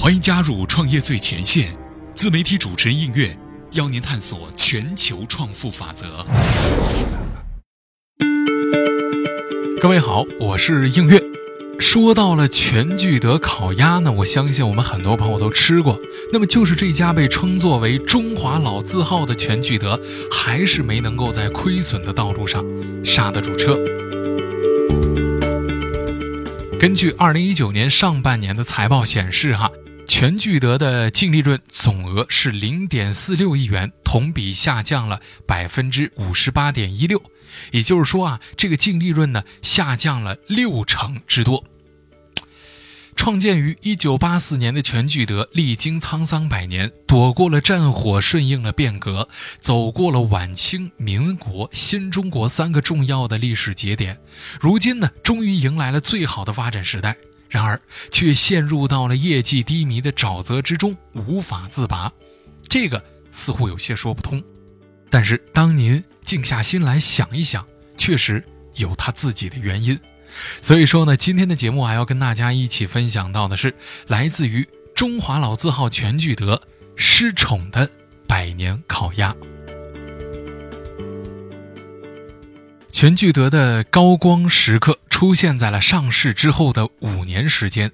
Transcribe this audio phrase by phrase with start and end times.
[0.00, 1.76] 欢迎加入创业最前线，
[2.14, 3.36] 自媒体主持人应月
[3.72, 6.24] 邀您探索全球创富法则。
[9.80, 11.20] 各位好，我是应月。
[11.80, 16.00] 说到了全聚德烤鸭呢，我相信我们很多朋友都吃过。
[16.32, 22.64] 那么就是这家被称作为中华老字号的全聚德，还是没能够在亏损的道路上
[23.04, 23.76] 刹得住车。
[26.78, 29.68] 根据二零一九年上半年的财报显示，哈。
[30.18, 37.22] 全聚德的净利润总额是零点四六亿元，同比下降了百分之五十八点一六，
[37.70, 41.62] 也就是说啊，这个净利润呢下降了六成之多。
[43.14, 49.28] 创建于一九八四年的全聚德，历经沧桑百年，躲过了战火，顺应了变革，
[49.60, 54.18] 走过了晚清、民国、新中国三个重要的历史节点，
[54.60, 57.16] 如今呢，终于迎来了最好的发展时代。
[57.48, 57.80] 然而，
[58.10, 62.12] 却陷入到了业绩低迷的沼泽之中，无法自拔。
[62.68, 64.42] 这个似乎有些说不通。
[65.10, 69.98] 但是，当您静下心来想一想，确实有他自己的原因。
[70.60, 73.74] 所以说呢，今天的节目还要跟大家一起分享到的是
[74.08, 76.60] 来自于中华老字号全聚德
[76.94, 77.90] 失宠的
[78.26, 79.34] 百年烤鸭。
[82.90, 87.90] 全聚德的高光时刻出现在了上市之后的五年时间。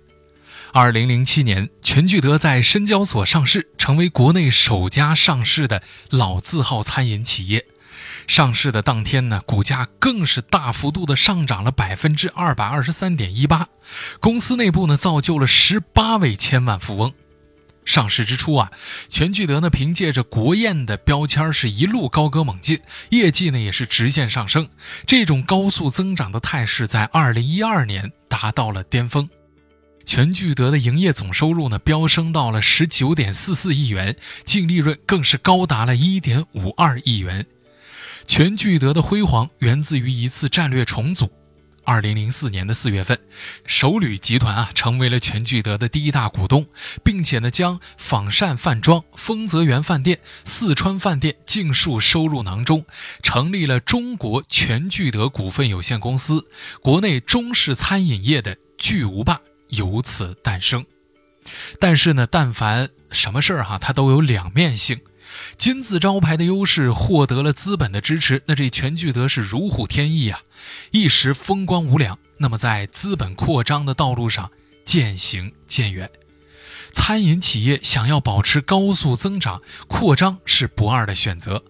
[0.74, 7.64] 二零零七年，全聚德在深交所上市，成为国内首家上市的老字号餐饮企业。
[8.26, 13.68] 上市的当天呢，股价更是大幅度的上涨了百分之二百二十三点一八。
[14.20, 17.14] 公司内部呢，造就了十八位千万富翁。
[17.84, 18.72] 上市之初啊，
[19.08, 24.68] 全聚德呢凭借着国宴的标签是一路高歌猛进，业绩呢也是直线上升。
[25.06, 29.28] 这种高速增长的态势在2012年达到了巅峰，
[30.04, 37.46] 全聚德的营业总收入呢飙升到了19.44亿元，净利润更是高达了1.52亿元。
[38.26, 41.30] 全聚德的辉煌源自于一次战略重组。
[41.84, 43.18] 二零零四年的四月份，
[43.66, 46.66] 首旅集团啊成为了全聚德的第一大股东，
[47.02, 52.84] 并且呢将仿膳饭庄、丰泽园饭店、四川饭店尽数收入囊中，
[53.22, 56.48] 成立了中国全聚德股份有限公司，
[56.80, 60.84] 国内中式餐饮业的巨无霸由此诞生。
[61.78, 64.98] 但是呢，但凡什么事儿哈，它都有两面性。
[65.56, 70.40] 金字招牌的优势获得了资本的支持，那这全聚德是如虎添翼啊，
[70.90, 72.18] 一时风光无两。
[72.38, 74.50] 那么在资本扩张的道路上
[74.84, 76.10] 渐行渐远。
[76.92, 81.64] 餐饮企业想要保持高速增长，扩张是不二的选择。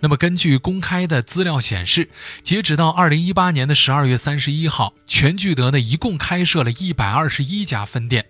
[0.00, 2.08] 那么根据公开的资料显示，
[2.42, 8.26] 截止到二零一八年的十二月三十一号，全聚德呢一共开设了一百二十一家分店。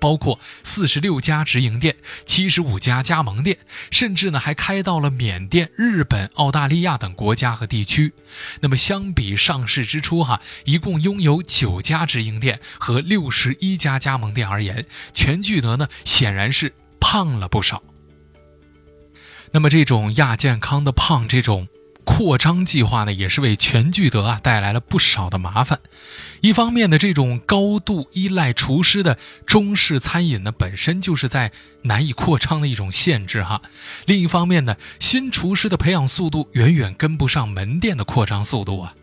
[0.00, 3.58] 包括四十六家直营店、七十五家加盟店，
[3.90, 8.12] 甚至呢还开到了缅甸、日本、澳大利亚等国家和地区。
[8.60, 17.82] 那么相比上市之初哈，一共拥有九家直营店和六十一家加盟店而言，全聚德呢显然是胖了不少。
[19.52, 21.68] 那么这种亚健康的胖，这种。
[22.08, 25.78] 扩张计划呢，也是为全聚德啊带来了不少的麻烦。
[26.40, 31.52] 一方面呢，这种高度依赖厨师的中式餐饮呢，本身就是在
[31.82, 33.60] 难以扩张的一种限制哈。
[34.06, 38.94] 另一方面呢，新厨师的培养速度远远跟不上门店的扩张速度啊。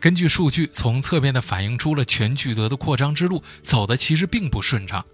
[0.00, 5.04] 根据数据，从侧面的反映出了全聚德的扩张之路走的其实并不顺畅。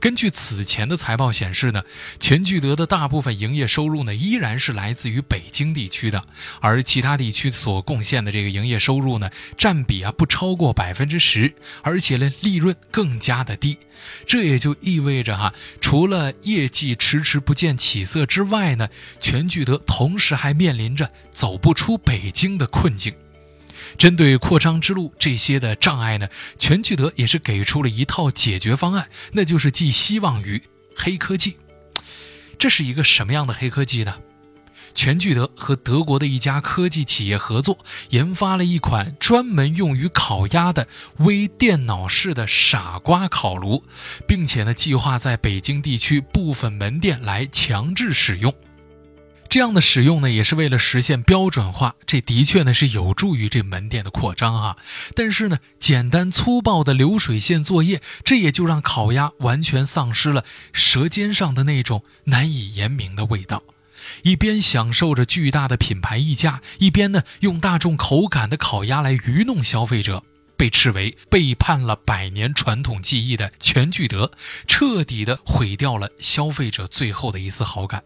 [0.00, 1.82] 根据此前的财报显示呢，
[2.18, 6.24] 全聚德的大部分营业收入呢依然是来自于北京地区的，
[6.60, 9.28] 而其他地区所贡献的这个营业收入呢
[9.58, 13.76] 占比啊不超过百分之十，而且呢利润更加的低。
[14.26, 18.88] 这也就意味着哈，除了业绩迟迟不见起色之外呢，
[19.20, 23.12] 全聚德同时还面临着走不出北京的困境。
[23.98, 30.62] 针对扩张之路这些的障碍呢，全聚德也是给出了一套解决方案，那就是寄希望于
[30.94, 31.56] 黑科技。
[32.56, 34.14] 这是一个什么样的黑科技呢？
[34.94, 37.78] 全聚德和德国的一家科技企业合作，
[38.10, 40.88] 研发了一款专门用于烤鸭的
[41.18, 43.84] 微电脑式的傻瓜烤炉，
[44.26, 48.52] 并且呢，计划在北京地区部分门店来强制使用。
[49.50, 54.76] 这样的使用呢，也是为了实现标准化，这的确呢是有助于这门店的扩张啊。
[55.14, 63.62] 但是呢，简单粗暴的流水线作业，这也就让烤鸭完全丧失了舌尖上的那种难以言明的味道。
[64.22, 70.22] 一边享受着巨大的品牌溢价，一边呢用大众口感的烤鸭来愚弄消费者，
[70.56, 74.30] 被斥为背叛了百年传统技艺的全聚德，
[74.66, 78.02] 彻底的毁掉了消费者最后的一丝好感。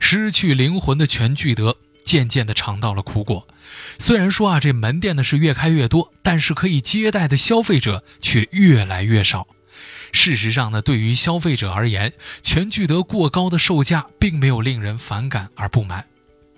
[0.00, 3.46] 失去灵魂的全聚德渐渐地尝到了苦果。
[3.98, 9.46] 虽然说啊，这门店呢是越开越多，但是可以接待的消费者却越来越少。
[10.12, 12.12] 事实上呢，对于消费者而言，
[12.42, 16.06] 全聚德过高的售价并没有令人反感而不满。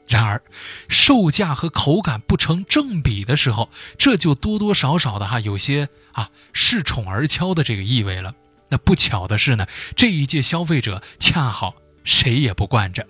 [0.06, 0.40] 然而，
[0.88, 8.34] 售价和口感不成正比的时候，这就多多少少的哈有些啊恃宠而骄的这个意味了。
[8.70, 9.66] 那不巧的是呢，
[9.96, 11.74] 这一届消费者恰好
[12.08, 13.06] 谁也不惯着。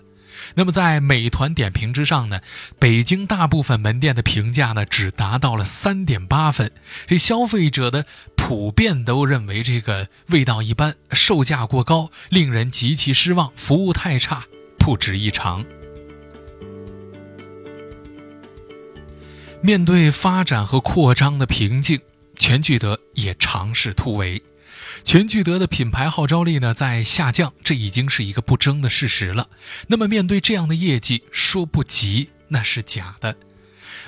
[0.55, 2.41] 那么在美团点评之上呢，
[2.79, 6.71] 北京大部分门店的评价呢只达到了三点八分，
[7.07, 8.07] 这消费者的
[8.37, 14.45] 普遍都认为这个味道一般，售价过高，令人极其失望，服务太差，
[14.79, 15.65] 不值一尝。
[19.61, 22.01] 面对发展和扩张的瓶颈，
[22.39, 24.41] 全聚德也尝试突围。
[25.05, 29.49] 全聚德的品牌号召力呢在下降，这已经是一个不争的事实了。
[29.87, 33.37] 那么面对这样的业绩，说不急那是假的。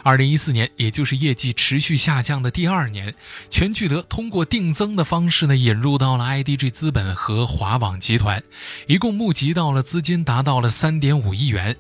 [0.03, 3.15] 二零一四年，也就是业绩持续下降的第二年，
[3.51, 8.43] 全聚德通过定增的方式呢，引入到了 IDG 资本和华网集团，
[8.87, 11.77] 一共募集到了资金达到了三点五亿元。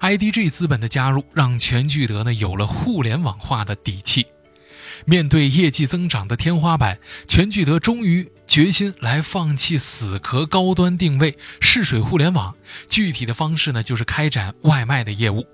[0.00, 4.26] IDG 资本的加入，让全聚德呢有了互联网化的底气。
[5.04, 12.54] 面对业绩增长的天花板，全聚德终于决心来放弃死壳高端定位，试水互联网。
[12.88, 15.44] 具体的方式呢，就是开展外卖的业务。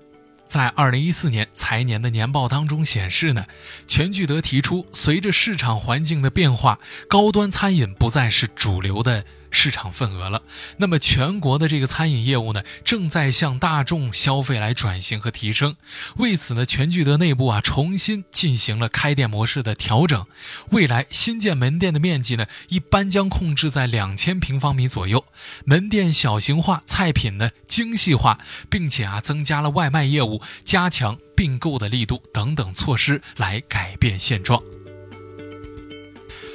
[0.47, 3.43] 在二零一四年财年的年报当中显示呢，
[3.87, 6.77] 全聚德提出，随着市场环境的变化，
[7.09, 9.25] 高端餐饮不再是主流的。
[9.51, 10.41] 市场份额了，
[10.77, 15.75] 那么全国的这个餐饮业务呢，正在向大众消费来转型和提升。
[16.15, 20.25] 为此呢，全聚德内部啊重新进行了开店模式的调整。
[20.71, 25.25] 未来新建门店的面积呢，一般将控制在两千平方米左右，
[25.65, 28.39] 门店小型化，菜品呢精细化，
[28.69, 34.61] 并且啊增加了外卖业务，加强并购的力度等等措施来改变现状。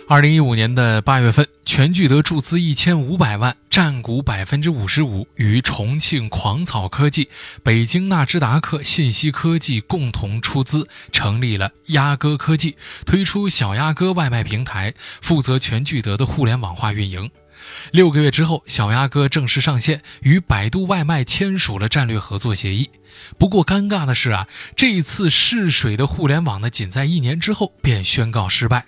[0.09, 1.47] 二零一五年的八月份。
[1.65, 7.29] 全聚德注资一千五百万，占股百分之五十五，与重庆狂草科技、
[7.65, 17.29] 北京纳智达克信息科技共同出资，成立了鸭哥科技，推出小鸭哥外卖平台，负责全聚德的互联网化运营。
[17.91, 22.89] 六个月之后，小鸭哥正式上线，与百度外卖签署了战略合作协议。
[23.39, 28.87] 不过尴尬的是啊，这一次试水的互联网呢，仅在一年之后便宣告失败。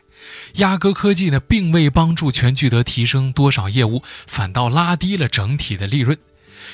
[0.55, 6.17] 鸭哥科技呢，并未帮助全聚德提升多少业务，反倒拉低了整体的利润。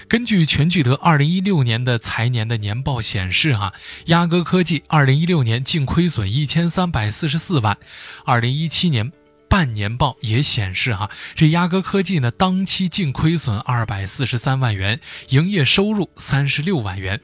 [0.09, 3.73] 根据全聚德二零一六年的财年的年报显示，哈，
[4.07, 7.79] 鸭哥科技二零一六年净亏损一千三百四十四万，
[8.25, 9.13] 二零一七年
[9.49, 14.99] 半年报也显示，哈，这鸭哥科技呢，当期净亏损二百四十三万元，
[15.29, 17.21] 营业收入三十六万元。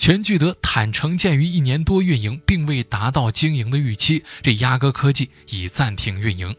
[0.00, 6.56] 全聚德坦诚，鉴于一年多运营并未达到经营的预期，这鸭哥科技已暂停运营。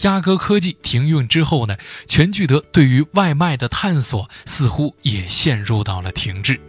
[0.00, 1.76] 鸭哥科技停运之后呢，
[2.08, 6.60] 全聚德对于外卖的探索似乎也陷入到了停滞。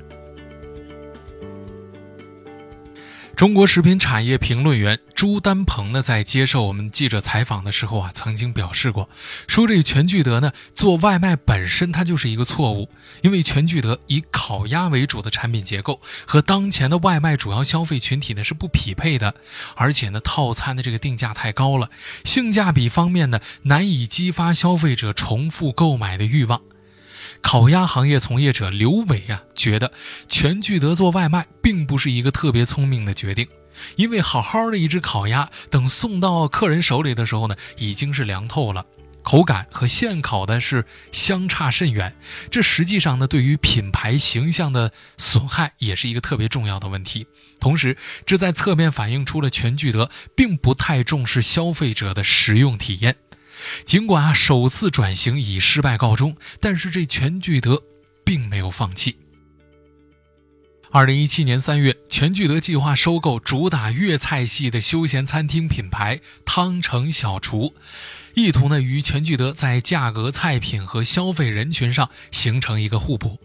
[3.35, 9.09] 中国食品产业评论员朱丹鹏呢，在接受我们记者采访的时候啊，曾经表示过，
[9.47, 12.90] 说这个全聚德呢做外卖本身它就是一个错误，
[13.21, 19.33] 因为全聚德以烤鸭为主的产品结构和当前的外卖主要消费群体呢是不匹配的，
[19.75, 21.90] 而且呢套餐的这个定价太高了，
[22.23, 26.61] 性价比方面呢难以激发消费者重复购买的欲望。
[27.44, 29.92] 烤鸭行业从业者刘伟啊，觉得
[30.28, 33.47] 全聚德做外卖并不是一个特别聪明的决定，
[33.95, 38.85] 因为好好的一只烤鸭，等送到客人手里的时候呢，已经是凉透了，
[39.21, 42.16] 口感和现烤的是相差甚远。
[42.50, 47.28] 这实际上呢，对于品牌形象的损害也是一个特别重要的问题。
[47.59, 53.18] 同时，这在侧面反映出了全聚德并不太重视消费者的食用体验。
[53.86, 57.82] 尽管啊首次转型以失败告终，但是这全聚德
[58.24, 59.18] 并没有放弃。
[60.92, 67.74] 二零一七年三月，全聚德计划收购主打粤菜系的休闲餐厅品牌汤城小厨，
[68.36, 73.40] 意图呢与全聚德在价格、菜品和消费人群上形成一个互补。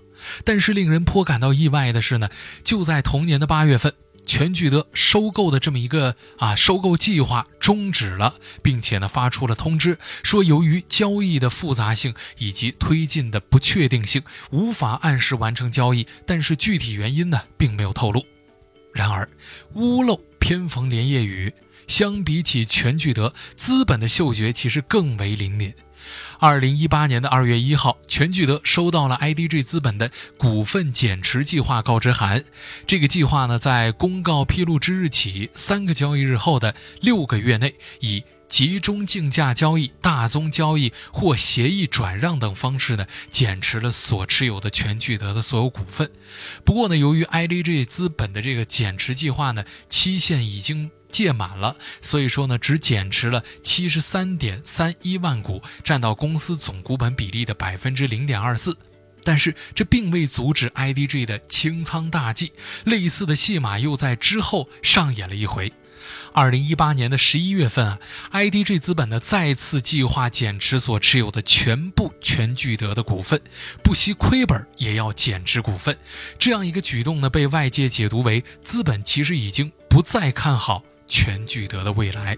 [0.45, 2.29] 但是令人颇感到意外的是呢，
[2.63, 3.95] 就在同年的八月份。
[4.29, 16.07] 全聚德收购的这么一个啊收购计划终止了，并且呢发出了通知，说由于交易的复杂性以及推进的不确定性，无法按时完成交易。
[16.27, 18.25] 但是具体原因呢并没有透露。
[18.93, 19.29] 然而
[19.75, 21.53] 屋漏偏逢连夜雨，
[21.87, 25.73] 相比起全聚德，资本的嗅觉其实更为灵敏。
[26.41, 32.45] 二零一八年的二月一号，全聚德收到了 IDG 资本的股份减持计划告知函。
[32.87, 46.09] 这个计划呢，在公告披露之日起三个交易日后的六个月内，以集中竞价交易、大宗交易或协议转让等方式呢，减持了所持有的全聚德的所有股份。
[46.65, 50.93] 不过呢，由于 IDG 资本的这个减持计划呢，期限已经。
[51.11, 58.77] 届满了，所以说呢，只减持了七十三点三一万股，占到公司总股本比例的百分之零点二四。
[59.25, 62.53] 但是这并未阻止 IDG 的清仓大计，
[62.85, 65.73] 类似的戏码又在之后上演了一回。
[66.33, 67.99] 二零一八年的十一月份啊
[68.33, 73.41] ，IDG 资本呢再次计划减持所持有的全部全聚德的股份，
[73.83, 75.99] 不惜亏本也要减持股份。
[76.39, 80.85] 这样一个举动呢，被外界解读为资本其实已经不再看好。
[81.09, 82.37] 全聚德的未来，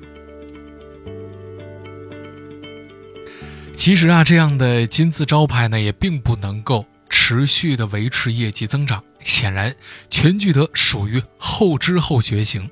[3.74, 9.02] 其实啊，这样的金字招牌呢，也并不能够持续的维持业绩增长。
[9.24, 9.74] 显然，
[10.08, 12.70] 全聚德属于后知后觉型，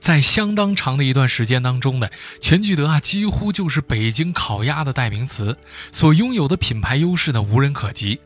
[0.00, 2.08] 在相当长的一段时间当中呢，
[2.40, 5.58] 全聚德啊，几乎就是北京烤鸭的代名词，
[5.92, 8.20] 所拥有的品牌优势呢，无人可及。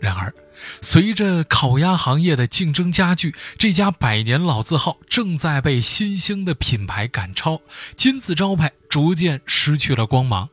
[0.00, 0.32] 然而，
[0.80, 7.60] 随着烤鸭行业的竞争加剧，这家百年老字号正在被新兴的品牌赶超，
[7.96, 10.48] 金字招牌逐渐失去了光芒。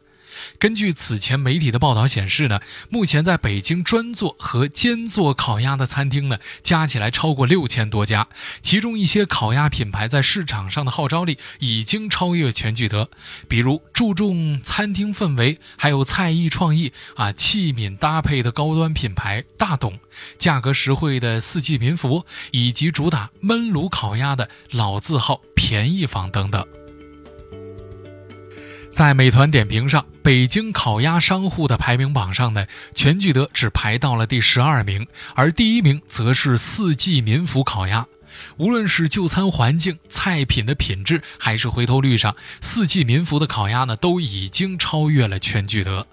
[0.59, 8.27] 根据此前媒体的报道显示呢，目前在北京专做和兼做烤鸭的餐厅呢，加起来超过六千多家，
[8.61, 13.09] 其中一些烤鸭品牌在市场上的号召力已经超越全聚德，
[13.47, 19.99] 比如注重餐厅氛围，还有菜艺创意啊，器皿搭配的高端品牌大董，
[20.37, 26.76] 价格实惠的四季民福，以及主打焖炉烤鸭的老字号便宜坊等等。
[28.97, 38.07] 在美团点评上，北京烤鸭商户的排名榜上呢，全聚德只排到了第十二名，而第一名则是四季民福烤鸭。
[38.57, 46.07] 无论是就餐环境、菜品的品质，还是回头率上，四季民福的烤鸭呢，都已经超越了全聚德。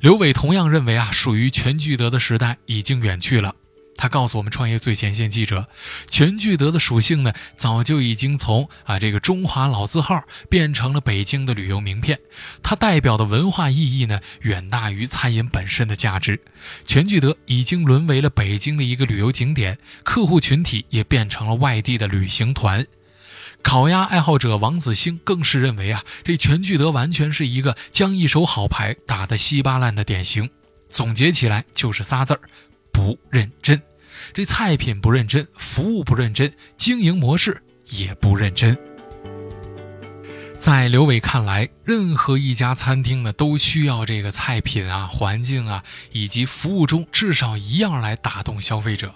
[0.00, 3.54] 刘伟同样认为啊，属于全聚德的时代已经远去了。
[3.96, 5.68] 他告诉我们，创业最前线记者，
[6.08, 12.18] 全聚德的属性呢，早就已经从啊这个中华老字号变成了北京的旅游名片。
[12.62, 16.40] 它代表的文化意义呢，远大于餐饮本身的价值。
[16.84, 22.86] 全聚德已经沦为了北京的一个旅游景点，客户群体也变成了外地的旅行团。
[23.62, 30.50] 烤鸭爱好者王子星更是认为啊，这全聚德完全是一个将一手好牌打得稀巴烂的典型。
[30.88, 32.40] 总结起来就是仨字儿。
[32.96, 33.82] 不认真，
[34.32, 38.74] 这菜品不认真，服务不认真，经营模式也不认真。
[40.56, 49.12] 在刘伟看来，任何一家餐厅呢，都需要这个菜品啊、环境啊以及服务中至少一样来打动消费者。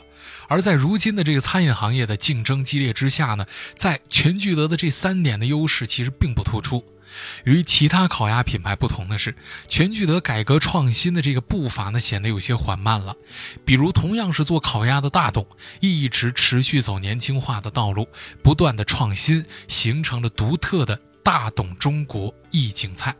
[0.46, 3.46] 而在如今的这个餐饮行业的竞争激烈之下呢，
[3.78, 6.84] 在全聚德的这三点的优势其实并不突出。
[7.44, 9.34] 与其他烤鸭品牌不同的是，
[9.68, 13.14] 全聚德改革创新的这个步伐呢，显得有些缓慢了。
[13.64, 15.46] 比如，同样是做烤鸭的大董，
[15.80, 18.08] 一直持续走年轻化的道路，
[18.42, 23.14] 不断的创新，形成了独特的大董中国意境菜。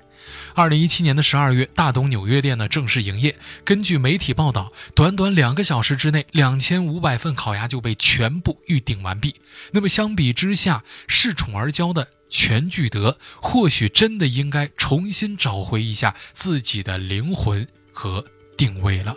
[0.54, 3.34] 二零一七年的十二月，大董纽约店呢正式营业。
[3.64, 9.34] 根据媒体报道，短短两个小时之内，两千五百份烤鸭就被全部预订完毕。
[9.72, 12.06] 那么相比之下，恃宠而骄的。
[12.30, 18.24] 全聚德或许真的应该重新找回一下自己的灵魂和
[18.56, 19.14] 定位了。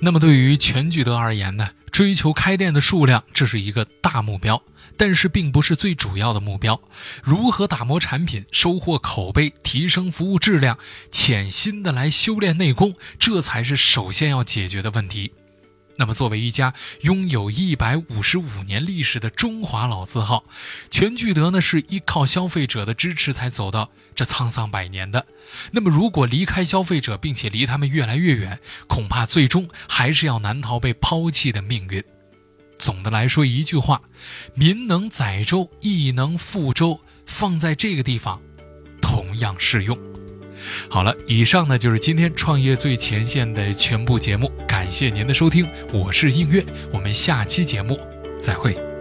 [0.00, 1.70] 那么，对于全聚德而言呢？
[1.92, 4.62] 追求开店的数量，这是一个大目标，
[4.96, 6.80] 但是并不是最主要的目标。
[7.22, 10.78] 如何打磨产品、收获口碑、提升服务质量、
[11.10, 15.32] 潜心的来修炼内功，这才是首先要解决的问题。
[15.96, 16.72] 那么，作为一家
[17.02, 20.44] 拥有一百五十五年历史的中华老字号，
[20.90, 25.26] 全聚德呢是依靠消费者的支持才走到这沧桑百年的。
[25.70, 32.02] 那么，如果离开消费者，并且离他们越来越远，恐怕最终还是要难逃被抛弃的命运。
[32.78, 34.02] 总的来说，一句话：
[34.54, 38.40] 民能载舟，亦能覆舟，放在这个地方，
[39.00, 40.11] 同样适用。
[40.88, 47.98] 好了，以上呢就是今天创业最前线的全部节目，感谢您的收听，我是映月，我们下期节目
[48.40, 48.91] 再会。